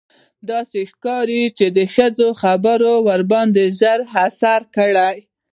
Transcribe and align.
داسې 0.49 0.79
ښکارېده 0.91 1.53
چې 1.57 1.67
د 1.77 1.79
ښځې 1.93 2.27
خبرو 2.41 2.93
ورباندې 3.07 3.63
ژور 3.77 3.99
اثر 4.25 4.61
کړی. 4.75 5.15